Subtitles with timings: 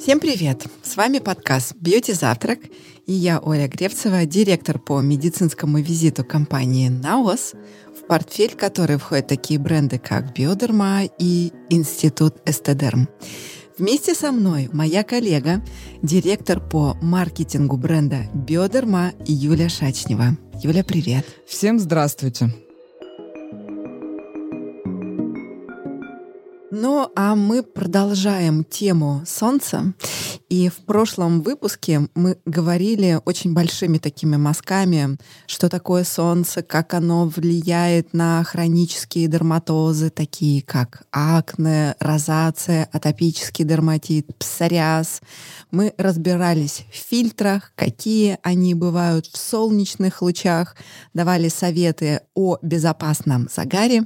[0.00, 0.64] Всем привет!
[0.84, 2.60] С вами подкаст «Бьюти Завтрак»
[3.06, 7.54] и я, Оля Гревцева, директор по медицинскому визиту компании «Наос»,
[7.94, 13.08] в портфель которой входят такие бренды, как «Биодерма» и «Институт Эстедерм».
[13.76, 15.64] Вместе со мной моя коллега,
[16.00, 20.38] директор по маркетингу бренда «Биодерма» Юля Шачнева.
[20.62, 21.26] Юля, привет!
[21.46, 22.52] Всем здравствуйте!
[26.80, 29.94] Ну, а мы продолжаем тему Солнца.
[30.48, 37.26] И в прошлом выпуске мы говорили очень большими такими мазками, что такое Солнце, как оно
[37.26, 45.20] влияет на хронические дерматозы, такие как акне, розация, атопический дерматит, псориаз.
[45.70, 50.76] Мы разбирались в фильтрах, какие они бывают в солнечных лучах,
[51.12, 54.04] давали советы о безопасном загаре.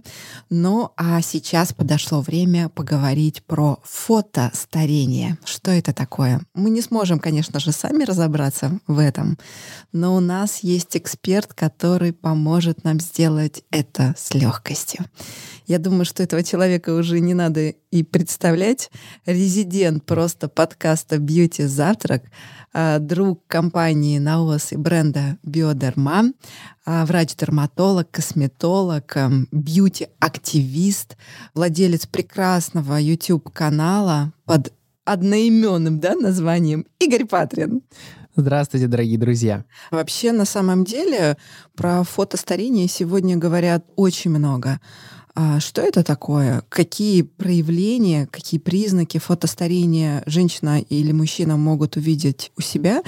[0.50, 5.38] Ну, а сейчас подошло время поговорить про фотостарение.
[5.44, 6.31] Что это такое?
[6.32, 6.46] Такое.
[6.54, 9.38] Мы не сможем, конечно же, сами разобраться в этом,
[9.92, 15.04] но у нас есть эксперт, который поможет нам сделать это с легкостью.
[15.66, 18.90] Я думаю, что этого человека уже не надо и представлять.
[19.26, 22.24] Резидент просто подкаста «Бьюти Завтрак»,
[22.74, 26.32] а, друг компании «Наос» и бренда «Биодерма»,
[26.84, 29.16] а, врач-дерматолог, косметолог,
[29.52, 31.16] бьюти-активист,
[31.54, 34.72] владелец прекрасного YouTube-канала под
[35.04, 37.82] одноименным да, названием Игорь Патрин.
[38.34, 39.64] Здравствуйте, дорогие друзья.
[39.90, 41.36] Вообще, на самом деле,
[41.76, 44.80] про фотостарение сегодня говорят очень много.
[45.34, 46.62] А что это такое?
[46.68, 53.02] Какие проявления, какие признаки фотостарения женщина или мужчина могут увидеть у себя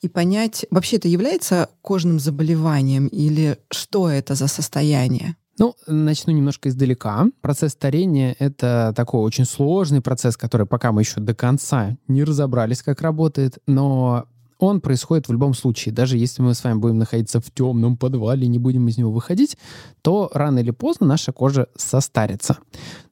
[0.00, 5.36] и понять, вообще это является кожным заболеванием или что это за состояние?
[5.58, 7.26] Ну, начну немножко издалека.
[7.40, 12.82] Процесс старения— это такой очень сложный процесс, который пока мы еще до конца не разобрались,
[12.82, 14.26] как работает, но
[14.58, 15.94] он происходит в любом случае.
[15.94, 19.10] Даже если мы с вами будем находиться в темном подвале и не будем из него
[19.10, 19.56] выходить,
[20.02, 22.58] то рано или поздно наша кожа состарится.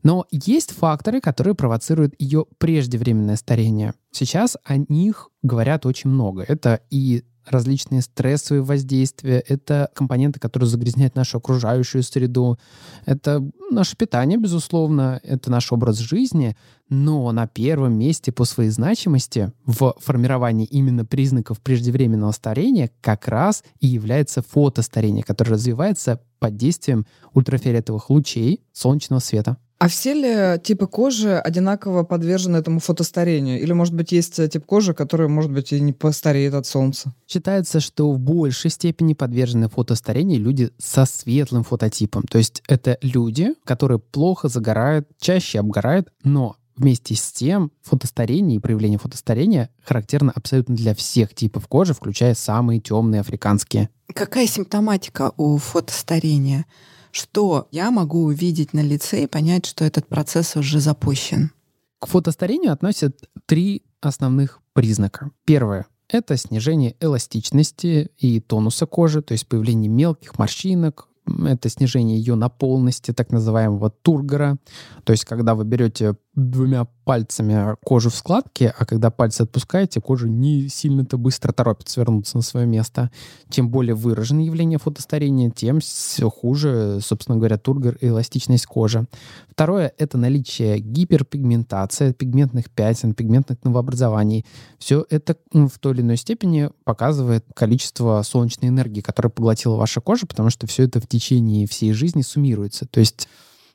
[0.02, 3.94] Но есть факторы, которые провоцируют ее преждевременное старение.
[4.10, 6.44] Сейчас о них говорят очень много.
[6.46, 12.58] Это и различные стрессовые воздействия, это компоненты, которые загрязняют нашу окружающую среду,
[13.04, 16.56] это наше питание, безусловно, это наш образ жизни,
[16.88, 23.64] но на первом месте по своей значимости в формировании именно признаков преждевременного старения как раз
[23.80, 29.56] и является фотостарение, которое развивается под действием ультрафиолетовых лучей солнечного света.
[29.82, 33.60] А все ли типы кожи одинаково подвержены этому фотостарению?
[33.60, 37.12] Или, может быть, есть э, тип кожи, который, может быть, и не постареет от солнца?
[37.26, 42.22] Считается, что в большей степени подвержены фотостарению люди со светлым фототипом.
[42.22, 48.58] То есть это люди, которые плохо загорают, чаще обгорают, но Вместе с тем, фотостарение и
[48.58, 53.90] проявление фотостарения характерно абсолютно для всех типов кожи, включая самые темные африканские.
[54.14, 56.64] Какая симптоматика у фотостарения?
[57.12, 61.52] Что я могу увидеть на лице и понять, что этот процесс уже запущен?
[62.00, 65.30] К фотостарению относят три основных признака.
[65.44, 71.08] Первое— это снижение эластичности и тонуса кожи, то есть появление мелких морщинок,
[71.46, 74.56] это снижение ее наполненности, так называемого тургора.
[75.04, 80.28] То есть, когда вы берете двумя пальцами кожу в складке, а когда пальцы отпускаете, кожа
[80.28, 83.10] не сильно-то быстро торопится вернуться на свое место.
[83.50, 89.06] Чем более выраженное явление фотостарения, тем все хуже, собственно говоря, тургор и эластичность кожи.
[89.50, 94.46] Второе— это наличие гиперпигментации, пигментных пятен, пигментных новообразований.
[94.78, 100.26] Все это в той или иной степени показывает количество солнечной энергии, которое поглотила ваша кожа,
[100.26, 102.86] потому что все это в течение всей жизни суммируется.
[102.86, 103.28] То есть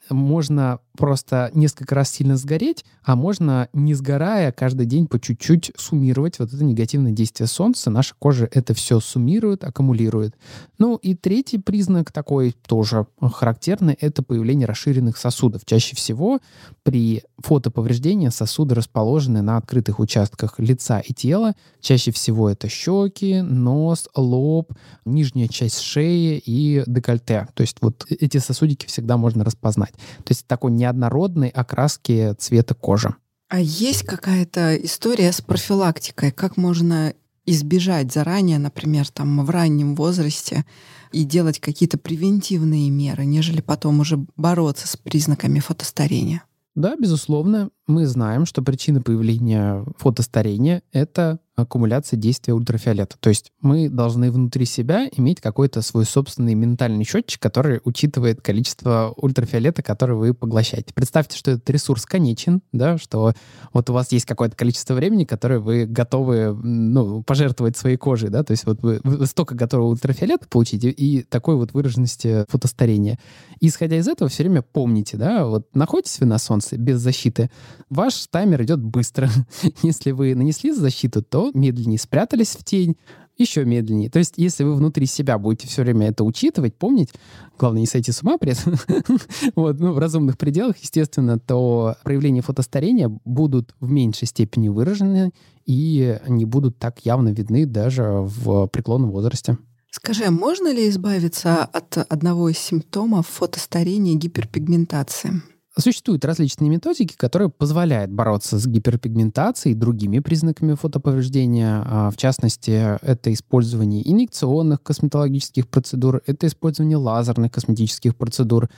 [0.10, 6.40] можно просто несколько раз сильно сгореть, а можно, не сгорая, каждый день по чуть-чуть суммировать
[6.40, 7.90] вот это негативное действие солнца.
[7.90, 10.36] Наша кожа это все суммирует, аккумулирует.
[10.78, 15.66] Ну и третий признак такой тоже характерный— это появление расширенных сосудов.
[15.66, 16.40] Чаще всего
[16.84, 21.54] при фотоповреждении сосуды расположены на открытых участках лица и тела.
[21.80, 24.74] Чаще всего это щеки, нос, лоб,
[25.06, 27.48] нижняя часть шеи и декольте.
[27.54, 29.94] То есть вот эти сосудики всегда можно распознать.
[29.94, 33.16] То есть такой неоднородной окраски цвета кожи.
[33.50, 36.32] А есть какая-то история с профилактикой?
[36.32, 37.14] Как можно
[37.46, 40.66] избежать заранее, например, там в раннем возрасте
[41.14, 46.44] и делать какие-то превентивные меры, нежели потом уже бороться с признаками фотостарения?
[46.76, 47.70] Да, безусловно.
[47.88, 53.18] Мы знаем, что причина появления фотостарения— это аккумуляция действия ультрафиолета.
[53.20, 59.14] То есть мы должны внутри себя иметь какой-то свой собственный ментальный счетчик, который учитывает количество
[59.18, 60.94] ультрафиолета, который вы поглощаете.
[60.94, 63.34] Представьте, что этот ресурс конечен, да, что
[63.74, 68.44] вот у вас есть какое-то количество времени, которое вы готовы ну, пожертвовать своей кожей, да,
[68.44, 73.18] то есть вот вы, вы столько готовы ультрафиолета получить и, такой вот выраженности фотостарения.
[73.60, 77.50] И, исходя из этого, все время помните, да, вот находитесь вы на солнце без защиты,
[77.90, 79.30] ваш таймер идет быстро.
[79.84, 82.98] Если вы нанесли защиту, то медленнее спрятались в тень,
[83.38, 84.10] еще медленнее.
[84.10, 87.10] То есть, если вы внутри себя будете все время это учитывать, помнить,
[87.58, 88.76] главное, не сойти с ума при этом,
[89.56, 95.32] вот, ну, в разумных пределах, естественно, то проявления фотостарения будут в меньшей степени выражены
[95.66, 99.58] и не будут так явно видны даже в преклонном возрасте.
[99.92, 105.42] Скажи, а можно ли избавиться от одного из симптомов фотостарения гиперпигментации?
[105.80, 111.84] Существуют различные методики, которые позволяют бороться с гиперпигментацией и другими признаками фотоповреждения.
[111.86, 118.70] А, в частности, это использование инъекционных косметологических процедур, это использование лазерных косметических процедур.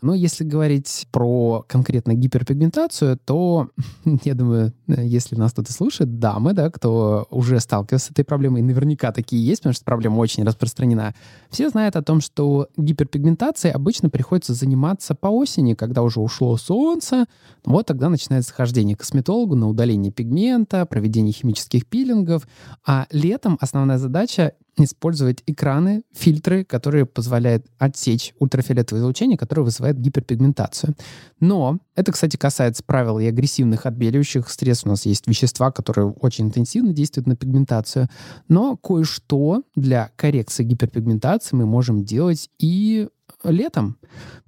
[0.00, 3.68] Но если говорить про конкретно гиперпигментацию, то,
[4.24, 9.12] я думаю, если нас кто-то слушает, дамы, да, кто уже сталкивался с этой проблемой, наверняка
[9.12, 11.14] такие есть, потому что проблема очень распространена,
[11.50, 17.26] все знают о том, что гиперпигментацией обычно приходится заниматься по осени, когда уже ушло солнце,
[17.64, 22.46] вот тогда начинается хождение к косметологу на удаление пигмента, проведение химических пилингов,
[22.84, 24.52] а летом основная задача
[24.84, 30.94] использовать экраны, фильтры, которые позволяют отсечь ультрафиолетовое излучение, которое вызывает гиперпигментацию.
[31.40, 34.86] Но это, кстати, касается правил и агрессивных отбеливающих средств.
[34.86, 38.08] У нас есть вещества, которые очень интенсивно действуют на пигментацию.
[38.48, 43.08] Но кое-что для коррекции гиперпигментации мы можем делать и
[43.44, 43.98] летом.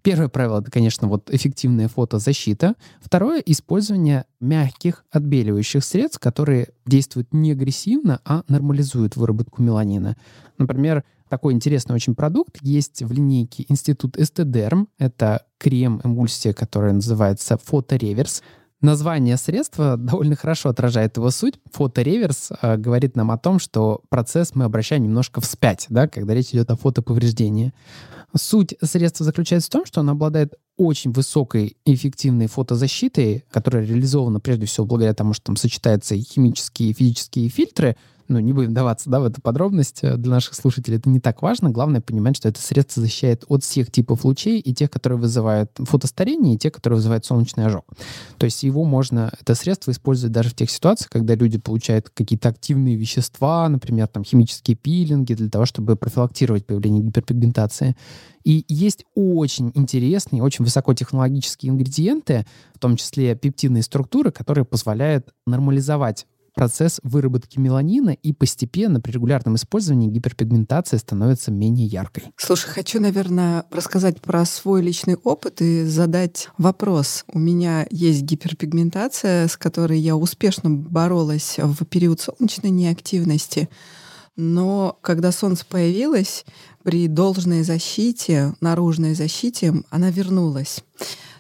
[0.03, 2.75] Первое правило— это, конечно, вот эффективная фотозащита.
[3.01, 10.17] Второе— использование мягких отбеливающих средств, которые действуют не агрессивно, а нормализуют выработку меланина.
[10.59, 14.89] Например, такой интересный очень продукт есть в линейке Институт Эстедерм.
[14.99, 18.43] Это крем-эмульсия, которая называется Фотореверс.
[18.81, 21.59] Название средства довольно хорошо отражает его суть.
[21.73, 26.51] Фотореверс э, говорит нам о том, что процесс мы обращаем немножко вспять, да, когда речь
[26.51, 27.73] идет о фотоповреждении.
[28.37, 34.67] Суть средства заключается в том, что оно обладает очень высокой эффективной фотозащитой, которая реализована прежде
[34.67, 37.97] всего благодаря тому, что там сочетаются и химические, и физические фильтры,
[38.29, 41.43] ну, не будем даваться да, в эту подробность э, для наших слушателей, это не так
[41.43, 41.71] важно.
[41.71, 46.55] Главное понимать, что это средство защищает от всех типов лучей, и тех, которые вызывают фотостарение,
[46.55, 47.85] и тех, которые вызывают солнечный ожог.
[48.37, 52.51] То есть его можно, это средство использовать даже в тех ситуациях, когда люди получают какие-то
[52.51, 57.97] активные вещества, например, там химические пилинги, для того, чтобы профилактировать появление гиперпигментации.
[58.45, 66.27] И есть очень интересные, очень высокотехнологические ингредиенты, в том числе пептидные структуры, которые позволяют нормализовать
[66.59, 72.25] процесс выработки меланина, и постепенно при регулярном использовании гиперпигментация становится менее яркой.
[72.37, 77.25] Слушай, хочу, наверное, рассказать про свой личный опыт и задать вопрос.
[77.33, 83.69] У меня есть гиперпигментация, с которой я успешно боролась в период солнечной неактивности.
[84.35, 86.45] Но когда солнце появилось,
[86.83, 90.83] при должной защите, наружной защите, она вернулась.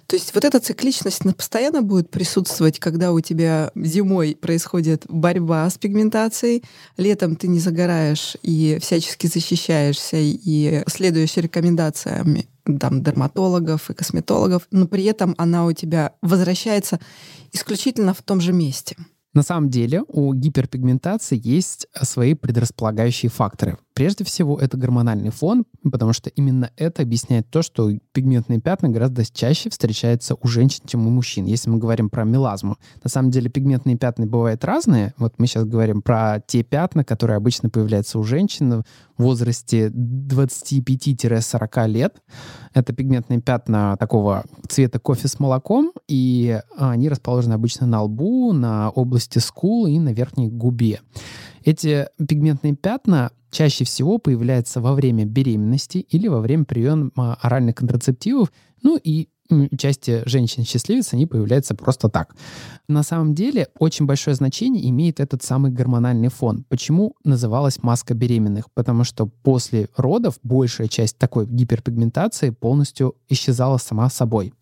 [0.09, 5.77] То есть вот эта цикличность постоянно будет присутствовать, когда у тебя зимой происходит борьба с
[5.77, 6.65] пигментацией,
[6.97, 12.39] летом ты не загораешь и всячески защищаешься и следуешь рекомендациям
[12.81, 16.99] там, дерматологов и косметологов, но при этом она у тебя возвращается
[17.53, 18.97] исключительно в том же месте.
[19.35, 23.77] На самом деле у гиперпигментации есть свои предрасполагающие факторы.
[23.99, 29.25] Прежде всего, это гормональный фон, потому что именно это объясняет то, что пигментные пятна гораздо
[29.25, 32.77] чаще встречаются у женщин, чем у мужчин, если мы говорим про мелазму.
[33.03, 35.15] На самом деле пигментные пятна бывают разные.
[35.19, 38.85] Вот мы сейчас говорим про те пятна, которые обычно появляются у женщин
[39.17, 42.23] в возрасте 25-40 лет.
[42.75, 48.91] Это пигментные пятна такого цвета кофе с молоком, и они расположены обычно на лбу, на
[48.91, 51.01] области скул и на верхней губе.
[51.65, 58.53] Эти пигментные пятна чаще всего появляются во время беременности или во время приема оральных контрацептивов,
[58.83, 59.29] ну и
[59.79, 62.35] части женщин-счастливиц, они появляются просто так.
[62.87, 66.65] На самом деле очень большое значение имеет этот самый гормональный фон.
[66.69, 68.71] Почему называлась маска беременных?
[68.73, 74.53] Потому что после родов большая часть такой гиперпигментации полностью исчезала сама собой.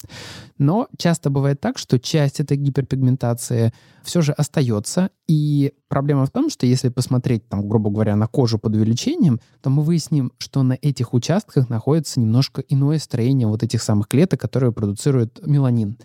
[0.59, 3.73] Но часто бывает так, что часть этой гиперпигментации
[4.03, 5.11] все же остается.
[5.27, 9.71] И проблема в том, что если посмотреть, там, грубо говоря, на кожу под увеличением, то
[9.71, 14.73] мы выясним, что на этих участках находится немножко иное строение вот этих самых клеток, которые
[14.73, 15.99] продуцируют меланин.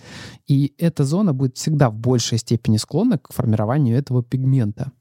[0.48, 4.92] И эта зона будет всегда в большей степени склонна к формированию этого пигмента.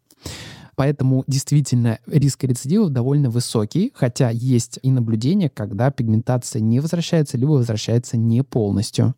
[0.80, 7.50] Поэтому действительно риск рецидивов довольно высокий, хотя есть и наблюдения, когда пигментация не возвращается, либо
[7.50, 9.14] возвращается не полностью.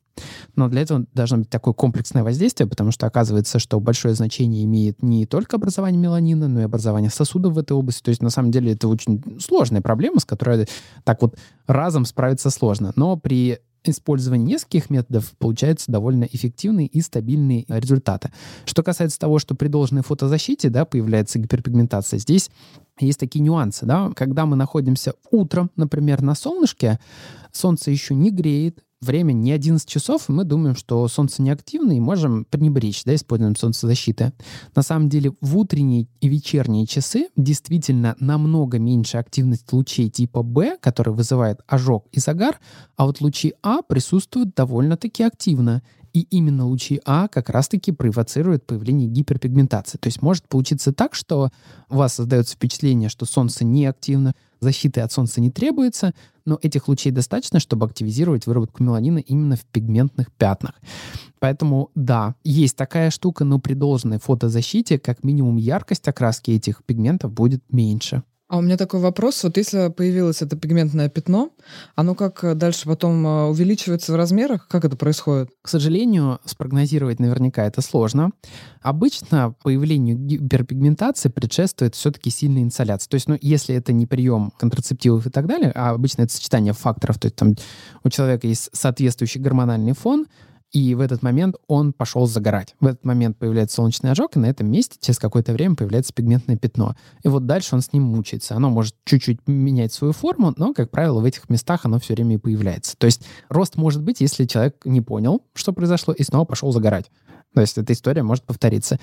[0.56, 5.04] Но для этого должно быть такое комплексное воздействие, потому что оказывается, что большое значение имеет
[5.04, 8.02] не только образование меланина, но и образование сосудов в этой области.
[8.02, 10.66] То есть, на самом деле, это очень сложная проблема, с которой
[11.04, 11.38] так вот
[11.68, 12.92] разом справиться сложно.
[12.96, 18.30] Но при использование нескольких методов получается довольно эффективные и стабильные результаты.
[18.64, 22.50] Что касается того, что при должной фотозащите да, появляется гиперпигментация, здесь
[22.98, 23.86] есть такие нюансы.
[23.86, 24.10] Да?
[24.14, 26.98] Когда мы находимся утром, например, на солнышке,
[27.52, 32.00] солнце еще не греет, время не 11 часов, и мы думаем, что солнце неактивно, и
[32.00, 34.32] можем пренебречь, да, используем солнцезащиты.
[34.74, 40.78] На самом деле в утренние и вечерние часы действительно намного меньше активность лучей типа B,
[40.80, 42.58] который вызывает ожог и загар,
[42.96, 45.82] а вот лучи А присутствуют довольно-таки активно.
[46.12, 49.96] И именно лучи А как раз-таки провоцируют появление гиперпигментации.
[49.96, 51.50] То есть может получиться так, что
[51.88, 56.14] у вас создается впечатление, что Солнце неактивно, защиты от Солнца не требуется,
[56.44, 60.74] но этих лучей достаточно, чтобы активизировать выработку меланина именно в пигментных пятнах.
[61.38, 67.32] Поэтому, да, есть такая штука, но при должной фотозащите как минимум яркость окраски этих пигментов
[67.32, 68.22] будет меньше.
[68.52, 69.42] А у меня такой вопрос.
[69.44, 71.52] Вот если появилось это пигментное пятно,
[71.94, 74.68] оно как дальше потом э, увеличивается в размерах?
[74.68, 75.48] Как это происходит?
[75.62, 78.32] К сожалению, спрогнозировать наверняка это сложно.
[78.82, 83.08] Обычно появлению гиперпигментации предшествует все-таки сильная инсоляция.
[83.08, 86.74] То есть, ну, если это не прием контрацептивов и так далее, а обычно это сочетание
[86.74, 87.54] факторов, то есть там
[88.04, 90.26] у человека есть соответствующий гормональный фон,
[90.72, 92.74] и в этот момент он пошел загорать.
[92.80, 96.56] В этот момент появляется солнечный ожог, и на этом месте через какое-то время появляется пигментное
[96.56, 96.96] пятно.
[97.22, 98.56] И вот дальше он с ним мучается.
[98.56, 102.36] Оно может чуть-чуть менять свою форму, но, как правило, в этих местах оно все время
[102.36, 102.96] и появляется.
[102.96, 107.10] То есть рост может быть, если человек не понял, что произошло, и снова пошел загорать.
[107.54, 108.98] То есть эта история может повториться.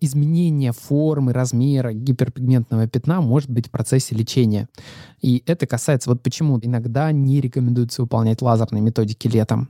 [0.00, 4.68] Изменение формы, размера гиперпигментного пятна может быть в процессе лечения.
[5.20, 9.68] И это касается, вот почему иногда не рекомендуется выполнять лазерные методики летом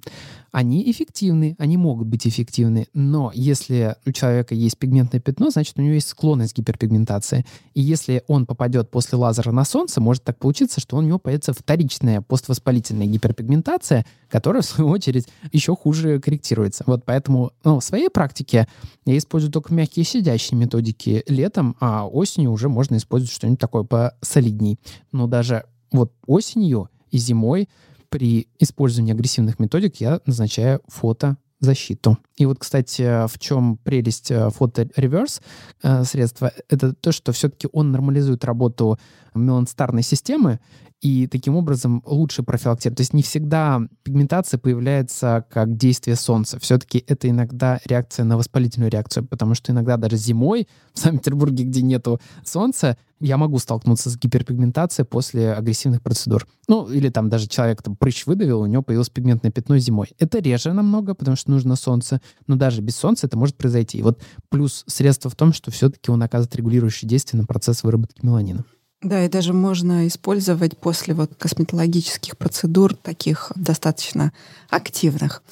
[0.52, 5.82] они эффективны, они могут быть эффективны, но если у человека есть пигментное пятно, значит, у
[5.82, 7.46] него есть склонность к гиперпигментации.
[7.72, 11.54] И если он попадет после лазера на солнце, может так получиться, что у него появится
[11.54, 16.84] вторичная поствоспалительная гиперпигментация, которая, в свою очередь, еще хуже корректируется.
[16.86, 18.68] Вот поэтому ну, в своей практике
[19.04, 24.78] я использую только мягкие сидящие методики летом, а осенью уже можно использовать что-нибудь такое посолидней.
[25.12, 27.68] Но даже вот осенью и зимой
[28.08, 32.18] при использовании агрессивных методик я назначаю фотозащиту.
[32.36, 35.40] И вот, кстати, в чем прелесть э, фото-реверс
[35.82, 38.98] э, средства, это то, что все-таки он нормализует работу
[39.34, 40.60] меланстарной системы,
[41.02, 42.96] и таким образом лучше профилактировать.
[42.96, 46.60] То есть не всегда пигментация появляется как действие солнца.
[46.60, 51.82] Все-таки это иногда реакция на воспалительную реакцию, потому что иногда даже зимой в Санкт-Петербурге, где
[51.82, 56.46] нету солнца, я могу столкнуться с гиперпигментацией после агрессивных процедур.
[56.68, 60.12] Ну, или там даже человек там прыщ выдавил, у него появилось пигментное пятно зимой.
[60.20, 63.98] Это реже намного, потому что нужно солнце, но даже без солнца это может произойти.
[63.98, 68.24] И вот плюс средства в том, что все-таки он оказывает регулирующее действие на процесс выработки
[68.24, 68.64] меланина.
[69.02, 74.32] Да, и даже можно использовать после вот косметологических процедур, таких достаточно
[74.70, 75.42] активных.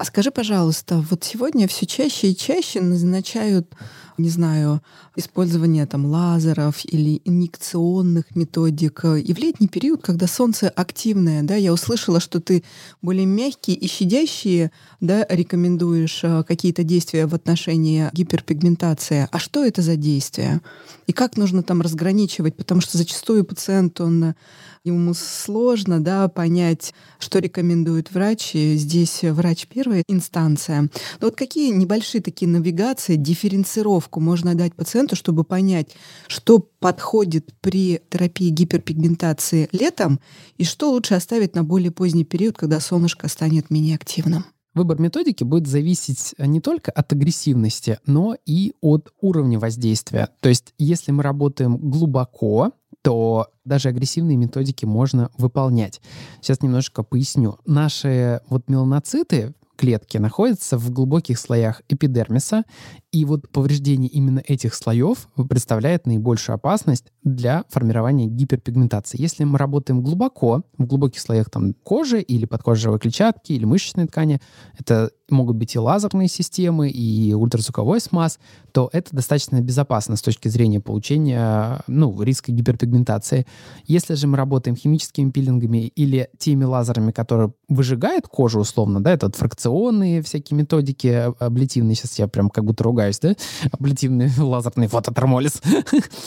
[0.00, 3.74] А скажи, пожалуйста, вот сегодня все чаще и чаще назначают
[4.20, 4.82] не знаю,
[5.16, 9.04] использование там лазеров или инъекционных методик.
[9.04, 12.62] И в летний период, когда солнце активное, да, я услышала, что ты
[13.02, 19.28] более мягкие и щадящие, да, рекомендуешь э, какие-то действия в отношении гиперпигментации.
[19.30, 20.60] А что это за действия?
[21.06, 22.56] И как нужно там разграничивать?
[22.56, 24.34] Потому что зачастую пациент, он
[24.84, 28.54] ему сложно да, понять, что рекомендует врач.
[28.54, 30.82] И здесь врач первая инстанция.
[31.20, 35.94] Но вот какие небольшие такие навигации, дифференцировку можно дать пациенту, чтобы понять,
[36.28, 40.20] что подходит при терапии гиперпигментации летом
[40.56, 44.44] и что лучше оставить на более поздний период, когда солнышко станет менее активным?
[44.72, 50.28] Выбор методики будет зависеть не только от агрессивности, но и от уровня воздействия.
[50.40, 52.72] То есть, если мы работаем глубоко,
[53.02, 56.00] то даже агрессивные методики можно выполнять.
[56.40, 57.58] Сейчас немножко поясню.
[57.64, 62.64] Наши вот меланоциты, клетки находятся в глубоких слоях эпидермиса,
[63.12, 69.20] И вот повреждение именно этих слоев представляет наибольшую опасность для формирования гиперпигментации.
[69.20, 74.40] Если мы работаем глубоко, в глубоких слоях там, кожи или подкожевой клетчатки или мышечной ткани,
[74.78, 78.38] это могут быть и лазерные системы, и ультразвуковой смаз,
[78.72, 83.46] то это достаточно безопасно с точки зрения получения ну, риска гиперпигментации.
[83.86, 89.26] Если же мы работаем химическими пилингами или теми лазерами, которые выжигают кожу условно, да, это
[89.26, 93.34] вот фракционные всякие методики аблитивные, сейчас я прям как будто ругаюсь, да,
[93.72, 95.60] аблитивный лазерный фототермолиз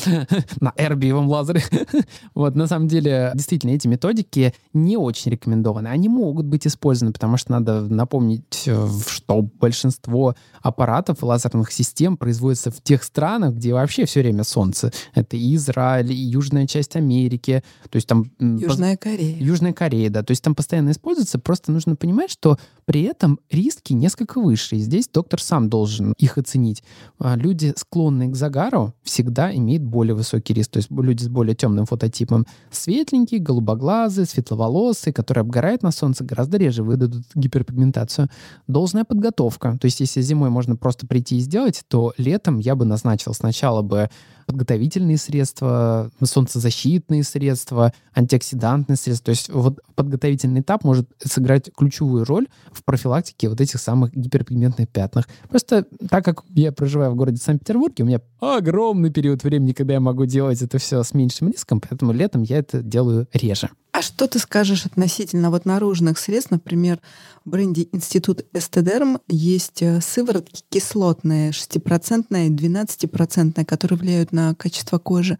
[0.60, 1.64] на эрбиевом лазере.
[2.36, 5.88] вот, на самом деле, действительно, эти методики не очень рекомендованы.
[5.88, 12.18] Они могут быть использованы, потому что надо напомнить э, что большинство аппаратов и лазерных систем
[12.18, 14.92] производятся в тех странах, где вообще все время солнце.
[15.14, 18.32] Это и Израиль, и южная часть Америки, то есть там...
[18.40, 19.38] Южная Корея.
[19.38, 20.24] Южная Корея, да.
[20.24, 21.40] То есть там постоянно используется.
[21.40, 24.76] Просто нужно понимать, что при этом риски несколько выше.
[24.76, 26.84] И здесь доктор сам должен их оценить.
[27.20, 30.72] А люди, склонные к загару, всегда имеют более высокий риск.
[30.72, 32.46] То есть люди с более темным фототипом.
[32.72, 38.30] Светленькие, голубоглазые, светловолосые, которые обгорают на солнце, гораздо реже выдадут гиперпигментацию
[38.84, 39.78] должная подготовка.
[39.80, 43.82] То есть если зимой можно просто прийти и сделать, то летом я бы назначил сначала
[43.82, 44.10] бы
[44.46, 49.28] подготовительные средства, солнцезащитные средства, антиоксидантные средства.
[49.28, 54.90] То есть вот подготовительный этап может сыграть ключевую роль в профилактике вот этих самых гиперпигментных
[54.90, 55.30] пятнах.
[55.48, 60.02] Просто так как я проживаю в городе Санкт-Петербурге, у меня огромный период времени, когда я
[60.02, 63.70] могу делать это все с меньшим риском, поэтому летом я это делаю реже.
[64.04, 66.52] Что ты скажешь относительно вот наружных средств?
[66.52, 67.00] Например,
[67.46, 74.98] в бренде Институт Эстедерм есть э, сыворотки кислотные, 6% и 12%, которые влияют на качество
[74.98, 75.40] кожи.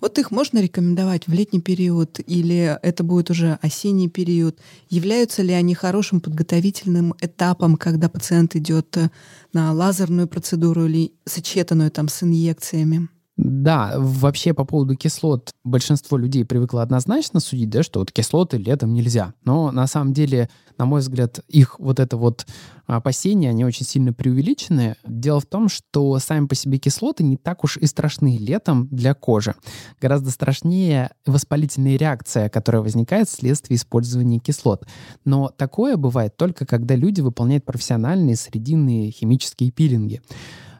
[0.00, 4.58] Вот их можно рекомендовать в летний период или это будет уже осенний период?
[4.88, 9.10] Являются ли они хорошим подготовительным этапом, когда пациент идет э,
[9.52, 13.10] на лазерную процедуру или сочетанную там с инъекциями?
[13.36, 18.92] Да, вообще по поводу кислот большинство людей привыкло однозначно судить, да, что вот кислоты летом
[18.92, 19.32] нельзя.
[19.44, 22.46] Но на самом деле, на мой взгляд, их вот это вот
[22.86, 24.96] опасения, они очень сильно преувеличены.
[25.06, 29.14] Дело в том, что сами по себе кислоты не так уж и страшны летом для
[29.14, 29.54] кожи.
[30.00, 34.86] Гораздо страшнее воспалительная реакция, которая возникает вследствие использования кислот.
[35.24, 40.20] Но такое бывает только когда люди выполняют профессиональные срединные химические пилинги.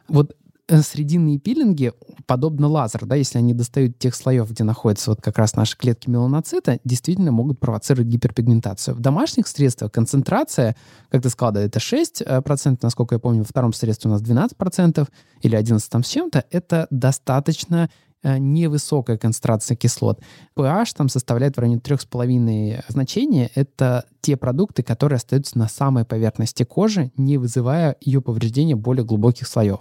[0.07, 0.35] Вот
[0.71, 1.91] Э, срединные пилинги,
[2.25, 6.09] подобно лазеру, да, если они достают тех слоев, где находятся вот как раз наши клетки
[6.09, 8.95] меланоцита, действительно могут провоцировать гиперпигментацию.
[8.95, 10.75] В домашних средствах концентрация,
[11.09, 14.21] как ты сказала, да, это 6%, э, насколько я помню, во втором средстве у нас
[14.21, 15.07] 12%
[15.41, 17.89] или 11% там с чем-то, это достаточно
[18.23, 20.21] э, невысокая концентрация кислот.
[20.55, 23.49] pH там составляет в районе 3,5 значения.
[23.55, 29.47] Это те продукты, которые остаются на самой поверхности кожи, не вызывая ее повреждения более глубоких
[29.47, 29.79] слоев.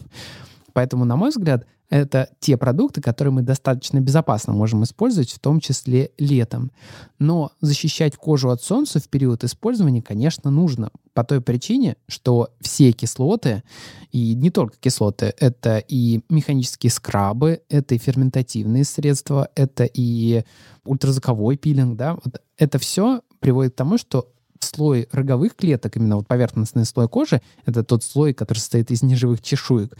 [0.73, 5.61] Поэтому, на мой взгляд, это те продукты, которые мы достаточно безопасно можем использовать, в том
[5.61, 6.71] числе летом.
[7.19, 10.91] Но защищать кожу от солнца в период использования, конечно, нужно.
[11.13, 13.65] По той причине, что все кислоты,
[14.13, 20.45] и не только кислоты, это и механические скрабы, это и ферментативные средства, это и
[20.85, 24.29] ультразвуковой пилинг, да, вот это все приводит к тому, что
[24.61, 29.43] слой роговых клеток, именно вот поверхностный слой кожи, это тот слой, который состоит из неживых
[29.43, 29.97] чешуек,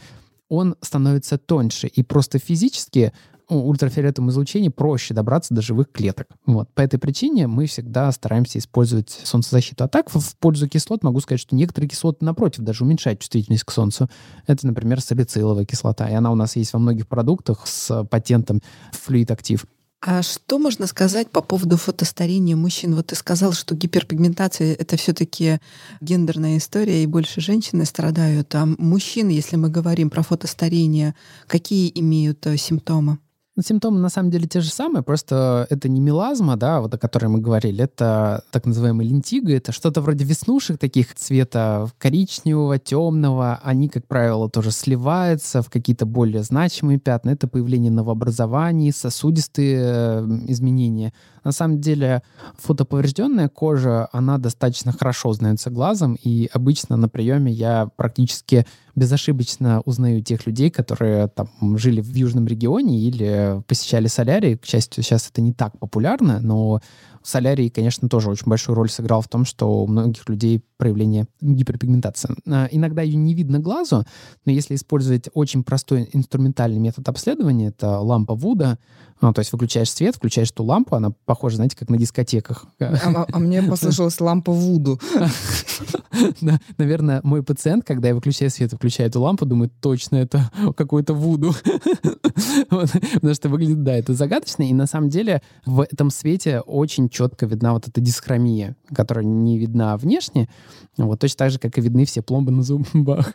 [0.51, 1.87] он становится тоньше.
[1.87, 3.13] И просто физически
[3.49, 6.27] ну, ультрафиолетовым излучением проще добраться до живых клеток.
[6.45, 6.69] Вот.
[6.73, 9.85] По этой причине мы всегда стараемся использовать солнцезащиту.
[9.85, 13.71] А так, в пользу кислот могу сказать, что некоторые кислоты, напротив, даже уменьшают чувствительность к
[13.71, 14.09] солнцу.
[14.45, 16.09] Это, например, салициловая кислота.
[16.09, 18.61] И она у нас есть во многих продуктах с патентом
[18.91, 19.63] Fluid Active.
[20.03, 22.95] А что можно сказать по поводу фотостарения мужчин?
[22.95, 25.59] Вот ты сказал, что гиперпигментация— это все таки
[26.01, 28.55] гендерная история, и больше женщины страдают.
[28.55, 31.13] А мужчины, если мы говорим про фотостарение,
[31.45, 32.57] какие имеют э,
[33.55, 33.81] симптомы?
[33.81, 37.27] Симптомы на самом деле те же самые, просто это не мелазма, да, вот о которой
[37.27, 43.59] мы говорили, это так называемый лентиго, это что-то вроде веснушек таких цвета коричневого, темного.
[43.63, 47.31] Они, как правило, тоже сливаются в какие-то более значимые пятна.
[47.31, 51.13] Это появление новообразований, сосудистые э, изменения.
[51.43, 52.21] На самом деле
[52.59, 60.21] фотоповрежденная кожа, она достаточно хорошо узнается глазом, и обычно на приеме я практически безошибочно узнаю
[60.21, 64.57] тех людей, которые там жили в южном регионе или посещали солярий.
[64.57, 66.81] К счастью, сейчас это не так популярно, но
[67.23, 72.35] солярий, конечно, тоже очень большую роль сыграл в том, что у многих людей проявление гиперпигментации.
[72.47, 74.05] А, иногда ее не видно глазу,
[74.45, 78.79] но если использовать очень простой инструментальный метод обследования, это лампа Вуда,
[79.21, 82.65] ну, то есть выключаешь свет, включаешь ту лампу, она похожа, знаете, как на дискотеках.
[82.79, 84.99] А, а, а мне послышалась лампа Вуду.
[86.77, 91.53] Наверное, мой пациент, когда я выключаю свет, включаю эту лампу, думает, точно, это какой-то Вуду.
[92.69, 94.63] Потому что выглядит, да, это загадочно.
[94.63, 99.59] И на самом деле в этом свете очень четко видна вот эта дисхромия, которая не
[99.59, 100.49] видна внешне,
[100.97, 103.33] вот точно так же, как и видны все пломбы на зубах.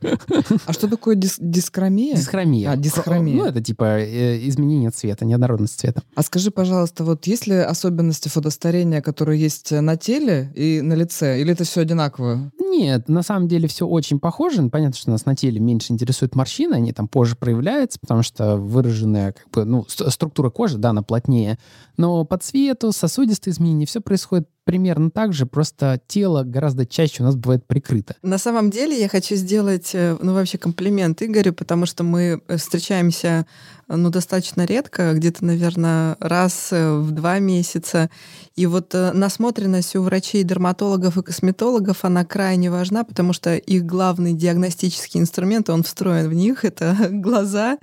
[0.67, 2.17] А что такое дис дисхромия?
[2.17, 2.71] Дисхромия.
[2.71, 3.37] А, дисхромия.
[3.37, 6.03] Ну, это типа э, изменение цвета, неоднородность цвета.
[6.15, 11.41] А скажи, пожалуйста, вот есть ли особенности фотостарения, которые есть на теле и на лице,
[11.41, 12.53] или это все одинаково?
[12.59, 14.69] Нет, на самом деле все очень похоже.
[14.69, 19.33] Понятно, что нас на теле меньше интересуют морщины, они там позже проявляются, потому что выраженная
[19.33, 21.59] как бы, ну, структура кожи, да, она плотнее.
[21.97, 27.27] Но по цвету, сосудистые изменения, все происходит примерно так же, просто тело гораздо чаще у
[27.27, 28.17] нас бывает прикрыто.
[28.23, 32.57] На самом деле я хочу сделать, э, ну, вообще комплимент Игорю, потому что мы э,
[32.57, 33.47] встречаемся,
[33.87, 38.11] ну, достаточно редко, где-то, наверное, раз э, в два месяца.
[38.57, 44.33] И вот насмотренность у врачей, дерматологов и косметологов, она крайне важна, потому что их главный
[44.33, 47.79] диагностический инструмент, он встроен в них, это глаза.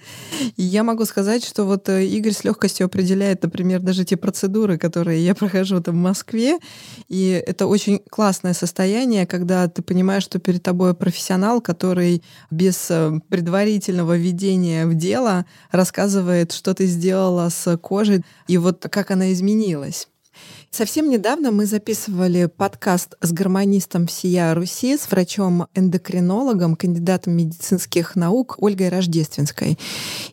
[0.57, 5.23] И я могу сказать, что вот Игорь с легкостью определяет, например, даже те процедуры, которые
[5.23, 6.59] я прохожу там в Москве,
[7.09, 13.19] и это очень классное состояние, когда ты понимаешь, что перед тобой профессионал, который без э,
[13.29, 20.07] предварительного введения в дело рассказывает, что ты сделала с кожей и вот как она изменилась.
[20.75, 28.89] Совсем недавно мы записывали подкаст с гармонистом всея Руси, с врачом-эндокринологом, кандидатом медицинских наук Ольгой
[28.89, 29.77] Рождественской.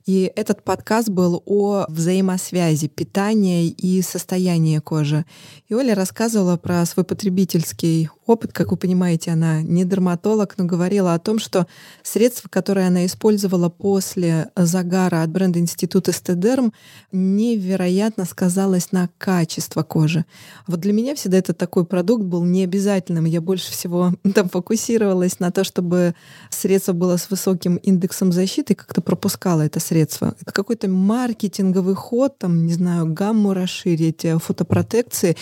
[0.07, 5.27] И этот подкаст был о взаимосвязи питания и состояния кожи.
[5.69, 8.53] И Оля рассказывала про свой потребительский опыт.
[8.53, 11.67] Как вы понимаете, она не дерматолог, но говорила о том, что
[12.03, 16.73] средства, которые она использовала после загара от бренда Институт Эстедерм,
[17.13, 20.25] невероятно сказалось на качество кожи.
[20.67, 23.25] Вот для меня всегда этот такой продукт был необязательным.
[23.25, 26.15] Я больше всего там фокусировалась на то, чтобы
[26.51, 30.35] средство было с высоким индексом защиты, как-то пропускала это средство.
[30.41, 35.37] Это какой-то маркетинговый ход, там, не знаю, гамму расширить, э, фотопротекции,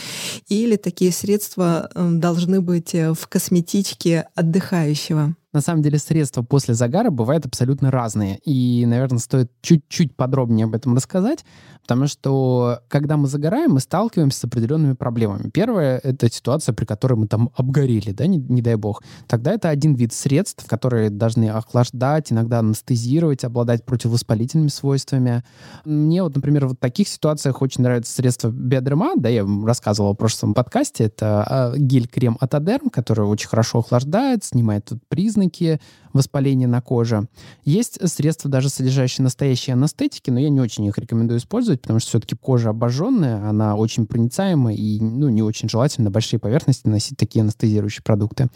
[0.48, 5.34] или такие средства э, должны быть э, в косметичке отдыхающего.
[5.54, 8.38] На самом деле средства после загара бывают абсолютно разные.
[8.44, 11.42] И, наверное, стоит чуть-чуть подробнее об этом рассказать,
[11.80, 15.48] потому что, когда мы загораем, мы сталкиваемся с определенными проблемами.
[15.48, 19.02] Первое— это ситуация, при которой мы там обгорели, да, не, не дай бог.
[19.26, 25.44] Тогда это один вид средств, которые должны охлаждать, иногда анестезировать, обладать противовоспалительными свойствами.
[25.86, 30.16] Мне вот, например, в таких ситуациях очень нравится средство Биодерма, да, я вам рассказывал в
[30.16, 35.80] прошлом подкасте, это а, гель-крем от Адерм, который очень хорошо охлаждает, снимает тут признаки, признаки
[36.12, 37.28] воспаления на коже.
[37.64, 42.08] Есть средства, даже содержащие настоящие анестетики, но я не очень их рекомендую использовать, потому что
[42.08, 47.18] все-таки кожа обожженная, она очень проницаемая и ну, не очень желательно на большие поверхности носить
[47.18, 48.48] такие анестезирующие продукты.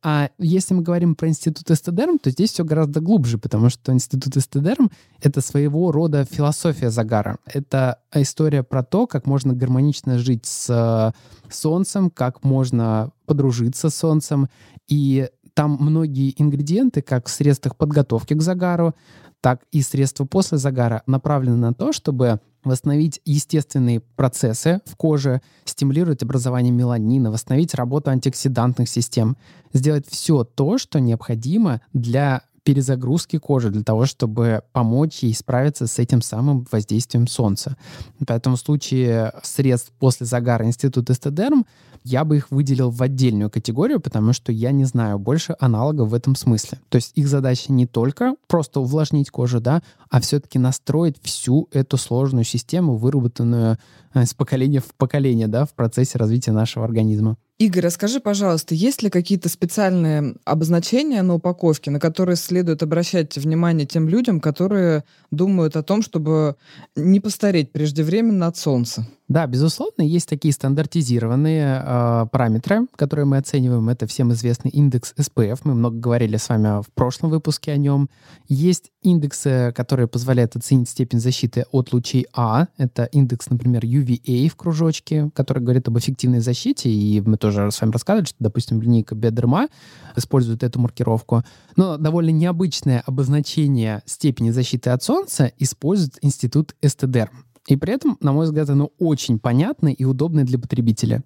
[0.00, 4.36] А если мы говорим про институт эстедерм, то здесь все гораздо глубже, потому что институт
[4.36, 7.38] эстедерм— это своего рода философия загара.
[7.46, 11.12] Это история про то, как можно гармонично жить с
[11.50, 14.48] солнцем, как можно подружиться с солнцем.
[14.86, 18.94] И там многие ингредиенты, как в средствах подготовки к загару,
[19.40, 26.22] так и средства после загара направлены на то, чтобы восстановить естественные процессы в коже, стимулировать
[26.22, 29.36] образование меланина, восстановить работу антиоксидантных систем,
[29.72, 35.98] сделать все то, что необходимо для перезагрузки кожи для того, чтобы помочь ей справиться с
[35.98, 37.78] этим самым воздействием солнца.
[38.26, 41.64] Поэтому в случае средств после загара Институт Эстедерм
[42.04, 46.14] я бы их выделил в отдельную категорию, потому что я не знаю больше аналогов в
[46.14, 46.78] этом смысле.
[46.90, 51.96] То есть их задача не только просто увлажнить кожу, да, а все-таки настроить всю эту
[51.96, 53.78] сложную систему, выработанную
[54.12, 57.38] э, с поколения в поколение, да, в процессе развития нашего организма.
[57.58, 63.84] Игорь, расскажи, пожалуйста, есть ли какие-то специальные обозначения на упаковке, на которые следует обращать внимание
[63.84, 66.54] тем людям, которые думают о том, чтобы
[66.94, 69.08] не постареть преждевременно от солнца?
[69.28, 73.90] Да, безусловно, есть такие стандартизированные э, параметры, которые мы оцениваем.
[73.90, 75.60] Это всем известный индекс SPF.
[75.64, 78.08] Мы много говорили с вами в прошлом выпуске о нем.
[78.48, 82.68] Есть индексы, которые позволяют оценить степень защиты от лучей А.
[82.78, 86.88] Это индекс, например, UVA в кружочке, который говорит об эффективной защите.
[86.88, 89.68] И мы тоже с вами рассказывали, что, допустим, линейка Бедерма
[90.16, 91.42] использует эту маркировку.
[91.76, 97.44] Но довольно необычное обозначение степени защиты от солнца использует институт Эстедерм.
[97.68, 101.22] И при этом, на мой взгляд, оно очень понятно и удобно для потребителя.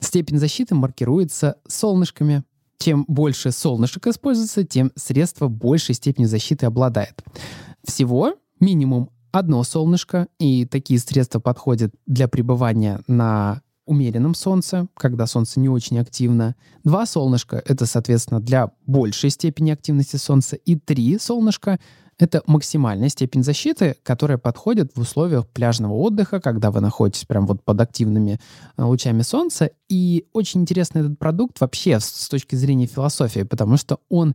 [0.00, 2.42] Степень защиты маркируется солнышками.
[2.78, 7.22] Чем больше солнышек используется, тем средство большей степени защиты обладает.
[7.84, 15.60] Всего минимум одно солнышко, и такие средства подходят для пребывания на умеренном солнце, когда солнце
[15.60, 16.56] не очень активно.
[16.84, 20.56] Два солнышка— это, соответственно, для большей степени активности солнца.
[20.56, 21.78] И три солнышка
[22.18, 27.62] это максимальная степень защиты, которая подходит в условиях пляжного отдыха, когда вы находитесь прям вот
[27.62, 28.40] под активными
[28.76, 29.70] э, лучами солнца.
[29.88, 34.34] И очень интересный этот продукт вообще с точки зрения философии, потому что он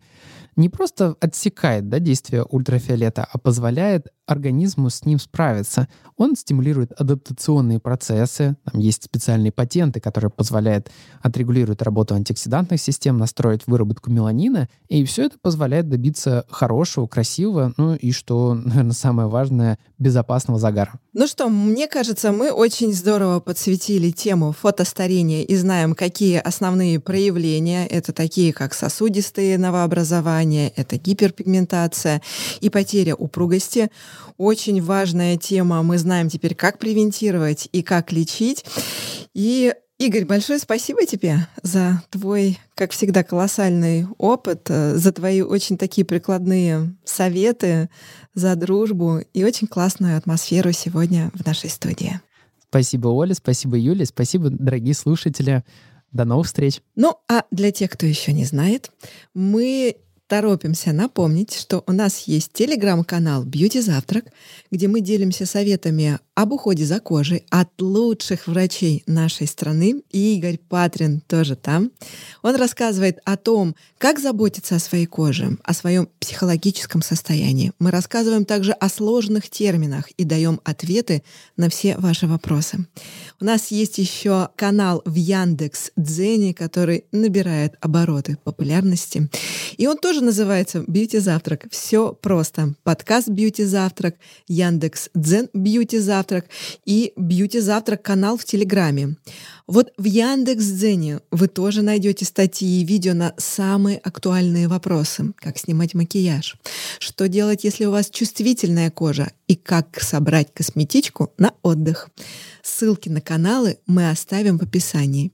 [0.55, 5.87] не просто отсекает да, действие ультрафиолета, а позволяет организму с ним справиться.
[6.17, 8.55] Он стимулирует адаптационные процессы.
[8.63, 10.89] Там есть специальные патенты, которые позволяют
[11.21, 14.69] отрегулировать работу антиоксидантных систем, настроить выработку меланина.
[14.87, 20.93] И все это позволяет добиться хорошего, красивого, ну и, что, наверное, самое важное, безопасного загара.
[21.13, 27.85] Ну что, мне кажется, мы очень здорово подсветили тему фотостарения и знаем, какие основные проявления.
[27.85, 32.21] Это такие, как сосудистые новообразования, это гиперпигментация
[32.61, 33.91] и потеря упругости.
[34.37, 35.83] Очень важная тема.
[35.83, 38.65] Мы знаем теперь, как превентировать и как лечить.
[39.35, 45.77] И Игорь, большое спасибо тебе за твой, как всегда, колоссальный опыт, э, за твои очень
[45.77, 47.87] такие прикладные советы,
[48.33, 52.19] за дружбу и очень классную атмосферу сегодня в нашей студии.
[52.67, 55.63] Спасибо, Оля, спасибо, Юля, спасибо, дорогие слушатели.
[56.11, 56.81] До новых встреч.
[56.95, 58.89] Ну, а для тех, кто еще не знает,
[59.35, 59.97] мы
[60.31, 64.25] торопимся напомнить, что у нас есть телеграм-канал Beauty Завтрак,
[64.71, 70.01] где мы делимся советами об уходе за кожей от лучших врачей нашей страны.
[70.10, 71.91] Игорь Патрин тоже там.
[72.41, 77.73] Он рассказывает о том, как заботиться о своей коже, о своем психологическом состоянии.
[77.77, 81.21] Мы рассказываем также о сложных терминах и даем ответы
[81.58, 82.88] на все ваши вопросы.
[83.39, 89.30] У нас есть еще канал в Яндекс Дзене, который набирает обороты популярности.
[89.77, 91.67] И он тоже называется «Бьюти Завтрак».
[91.69, 92.73] Все просто.
[92.82, 94.15] Подкаст «Бьюти Завтрак»,
[94.47, 95.99] Яндекс Дзен «Бьюти
[96.31, 96.49] Завтрак»
[96.85, 99.17] и «Бьюти Завтрак» канал в Телеграме.
[99.67, 105.33] Вот в Яндекс.Дзене вы тоже найдете статьи и видео на самые актуальные вопросы.
[105.35, 106.55] Как снимать макияж,
[106.99, 112.09] что делать, если у вас чувствительная кожа, и как собрать косметичку на отдых.
[112.63, 115.33] Ссылки на каналы мы оставим в описании.